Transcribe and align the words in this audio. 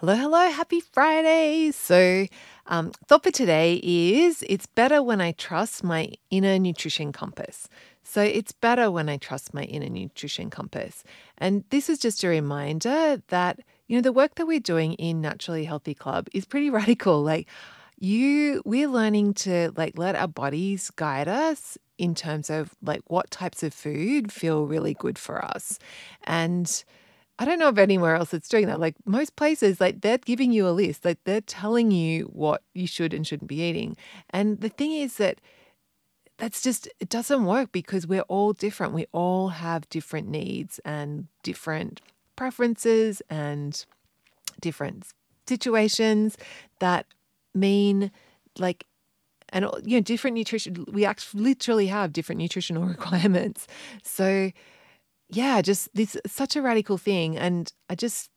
Hello, 0.00 0.14
hello, 0.14 0.48
happy 0.48 0.80
Friday. 0.80 1.70
So, 1.72 2.26
um, 2.68 2.90
thought 3.06 3.22
for 3.22 3.30
today 3.30 3.78
is 3.82 4.42
it's 4.48 4.64
better 4.64 5.02
when 5.02 5.20
I 5.20 5.32
trust 5.32 5.84
my 5.84 6.12
inner 6.30 6.58
nutrition 6.58 7.12
compass. 7.12 7.68
So, 8.02 8.22
it's 8.22 8.50
better 8.50 8.90
when 8.90 9.10
I 9.10 9.18
trust 9.18 9.52
my 9.52 9.64
inner 9.64 9.90
nutrition 9.90 10.48
compass. 10.48 11.04
And 11.36 11.64
this 11.68 11.90
is 11.90 11.98
just 11.98 12.24
a 12.24 12.28
reminder 12.28 13.20
that, 13.28 13.60
you 13.88 13.96
know, 13.98 14.00
the 14.00 14.10
work 14.10 14.36
that 14.36 14.46
we're 14.46 14.58
doing 14.58 14.94
in 14.94 15.20
Naturally 15.20 15.66
Healthy 15.66 15.92
Club 15.96 16.28
is 16.32 16.46
pretty 16.46 16.70
radical. 16.80 17.22
Like, 17.22 17.46
you, 17.98 18.62
we're 18.64 18.88
learning 18.88 19.34
to 19.34 19.70
like 19.76 19.98
let 19.98 20.16
our 20.16 20.28
bodies 20.28 20.90
guide 20.96 21.28
us 21.28 21.76
in 21.98 22.14
terms 22.14 22.48
of 22.48 22.74
like 22.80 23.02
what 23.08 23.30
types 23.30 23.62
of 23.62 23.74
food 23.74 24.32
feel 24.32 24.64
really 24.64 24.94
good 24.94 25.18
for 25.18 25.44
us. 25.44 25.78
And, 26.24 26.84
I 27.40 27.46
don't 27.46 27.58
know 27.58 27.68
of 27.68 27.78
anywhere 27.78 28.16
else 28.16 28.30
that's 28.30 28.50
doing 28.50 28.66
that. 28.66 28.78
Like 28.78 28.96
most 29.06 29.34
places, 29.34 29.80
like 29.80 30.02
they're 30.02 30.18
giving 30.18 30.52
you 30.52 30.68
a 30.68 30.70
list, 30.70 31.06
like 31.06 31.18
they're 31.24 31.40
telling 31.40 31.90
you 31.90 32.24
what 32.24 32.62
you 32.74 32.86
should 32.86 33.14
and 33.14 33.26
shouldn't 33.26 33.48
be 33.48 33.62
eating. 33.62 33.96
And 34.28 34.60
the 34.60 34.68
thing 34.68 34.92
is 34.92 35.16
that 35.16 35.40
that's 36.36 36.60
just, 36.60 36.86
it 37.00 37.08
doesn't 37.08 37.46
work 37.46 37.72
because 37.72 38.06
we're 38.06 38.22
all 38.22 38.52
different. 38.52 38.92
We 38.92 39.06
all 39.12 39.48
have 39.48 39.88
different 39.88 40.28
needs 40.28 40.80
and 40.84 41.28
different 41.42 42.02
preferences 42.36 43.22
and 43.30 43.86
different 44.60 45.06
situations 45.46 46.36
that 46.78 47.06
mean 47.54 48.10
like 48.58 48.84
and 49.48 49.66
you 49.84 49.96
know 49.96 50.00
different 50.00 50.36
nutrition 50.36 50.84
we 50.92 51.04
actually 51.04 51.42
literally 51.42 51.88
have 51.88 52.12
different 52.12 52.40
nutritional 52.40 52.84
requirements 52.96 53.66
so 54.04 54.52
yeah, 55.30 55.62
just 55.62 55.88
this 55.94 56.16
such 56.26 56.56
a 56.56 56.62
radical 56.62 56.98
thing. 56.98 57.36
And 57.38 57.72
I 57.88 57.94
just 57.94 58.30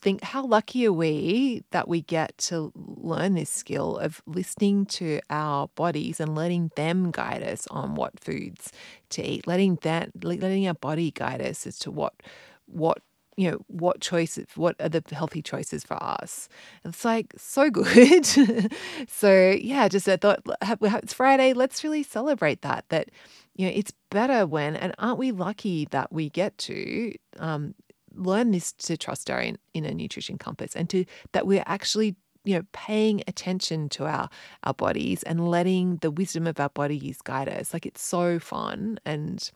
think 0.00 0.22
how 0.22 0.44
lucky 0.46 0.86
are 0.86 0.92
we 0.92 1.62
that 1.72 1.86
we 1.86 2.00
get 2.00 2.36
to 2.38 2.72
learn 2.74 3.34
this 3.34 3.50
skill 3.50 3.98
of 3.98 4.22
listening 4.26 4.86
to 4.86 5.20
our 5.28 5.68
bodies 5.74 6.20
and 6.20 6.34
letting 6.34 6.70
them 6.74 7.10
guide 7.10 7.42
us 7.42 7.66
on 7.66 7.94
what 7.94 8.18
foods 8.18 8.72
to 9.10 9.22
eat, 9.22 9.46
letting 9.46 9.76
that 9.82 10.10
letting 10.24 10.66
our 10.66 10.74
body 10.74 11.10
guide 11.10 11.42
us 11.42 11.66
as 11.66 11.78
to 11.80 11.90
what 11.90 12.14
what 12.66 12.98
you 13.36 13.50
know 13.50 13.58
what 13.68 14.00
choices 14.00 14.46
what 14.54 14.74
are 14.80 14.88
the 14.88 15.02
healthy 15.12 15.40
choices 15.40 15.84
for 15.84 16.00
us 16.02 16.48
it's 16.84 17.04
like 17.04 17.32
so 17.36 17.70
good 17.70 18.26
so 19.08 19.56
yeah 19.60 19.88
just 19.88 20.08
i 20.08 20.16
thought 20.16 20.40
it's 20.60 21.14
friday 21.14 21.52
let's 21.52 21.82
really 21.82 22.02
celebrate 22.02 22.60
that 22.62 22.84
that 22.90 23.08
you 23.54 23.66
know 23.66 23.72
it's 23.74 23.92
better 24.10 24.46
when 24.46 24.76
and 24.76 24.94
aren't 24.98 25.18
we 25.18 25.32
lucky 25.32 25.86
that 25.90 26.12
we 26.12 26.30
get 26.30 26.56
to 26.58 27.12
um, 27.38 27.74
learn 28.14 28.50
this 28.50 28.72
to 28.72 28.96
trust 28.96 29.30
our 29.30 29.44
inner 29.74 29.94
nutrition 29.94 30.38
compass 30.38 30.74
and 30.74 30.88
to 30.90 31.04
that 31.32 31.46
we're 31.46 31.64
actually 31.66 32.16
you 32.44 32.56
know 32.56 32.64
paying 32.72 33.22
attention 33.26 33.88
to 33.88 34.06
our 34.06 34.28
our 34.64 34.74
bodies 34.74 35.22
and 35.24 35.48
letting 35.48 35.96
the 35.96 36.10
wisdom 36.10 36.46
of 36.46 36.58
our 36.58 36.70
bodies 36.70 37.20
guide 37.22 37.48
us 37.48 37.72
like 37.72 37.86
it's 37.86 38.02
so 38.02 38.38
fun 38.38 38.98
and 39.04 39.50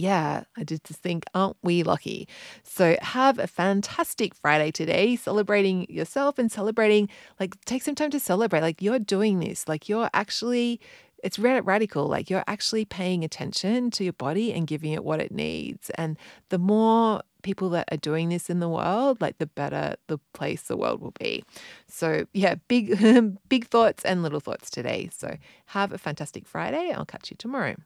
yeah, 0.00 0.44
I 0.56 0.64
did 0.64 0.82
just 0.84 1.02
think, 1.02 1.24
aren't 1.34 1.58
we 1.62 1.82
lucky? 1.82 2.26
So 2.62 2.96
have 3.02 3.38
a 3.38 3.46
fantastic 3.46 4.34
Friday 4.34 4.70
today, 4.70 5.14
celebrating 5.14 5.86
yourself 5.90 6.38
and 6.38 6.50
celebrating, 6.50 7.10
like, 7.38 7.62
take 7.66 7.82
some 7.82 7.94
time 7.94 8.10
to 8.12 8.18
celebrate. 8.18 8.62
Like, 8.62 8.80
you're 8.80 8.98
doing 8.98 9.40
this, 9.40 9.68
like, 9.68 9.90
you're 9.90 10.08
actually, 10.14 10.80
it's 11.22 11.38
radical. 11.38 12.06
Like, 12.06 12.30
you're 12.30 12.44
actually 12.46 12.84
paying 12.84 13.24
attention 13.24 13.90
to 13.92 14.04
your 14.04 14.12
body 14.12 14.52
and 14.52 14.66
giving 14.66 14.92
it 14.92 15.04
what 15.04 15.20
it 15.20 15.32
needs. 15.32 15.90
And 15.90 16.16
the 16.48 16.58
more 16.58 17.22
people 17.42 17.70
that 17.70 17.88
are 17.90 17.96
doing 17.96 18.28
this 18.28 18.50
in 18.50 18.60
the 18.60 18.68
world, 18.68 19.20
like, 19.20 19.38
the 19.38 19.46
better 19.46 19.96
the 20.06 20.18
place 20.34 20.62
the 20.62 20.76
world 20.76 21.00
will 21.00 21.14
be. 21.18 21.44
So, 21.88 22.26
yeah, 22.32 22.56
big, 22.68 22.98
big 23.48 23.66
thoughts 23.66 24.04
and 24.04 24.22
little 24.22 24.40
thoughts 24.40 24.70
today. 24.70 25.08
So 25.12 25.36
have 25.66 25.92
a 25.92 25.98
fantastic 25.98 26.46
Friday. 26.46 26.92
I'll 26.92 27.06
catch 27.06 27.30
you 27.30 27.36
tomorrow. 27.38 27.76